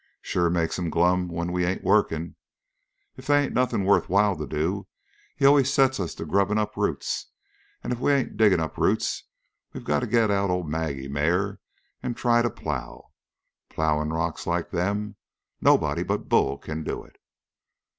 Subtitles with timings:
[0.23, 2.33] "Sure makes him glum when we ain't working.
[3.17, 4.87] If they ain't nothing worthwhile to do
[5.35, 7.27] he always sets us to grubbing up roots;
[7.83, 9.25] and if we ain't diggin' up roots,
[9.73, 11.59] we got to get out old 'Maggie' mare
[12.01, 13.11] and try to plow.
[13.69, 15.17] Plow in rocks like them!
[15.61, 17.19] Nobody but Bull can do it."